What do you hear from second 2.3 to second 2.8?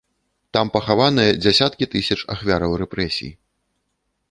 ахвяраў